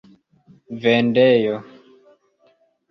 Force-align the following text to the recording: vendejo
vendejo 0.81 1.55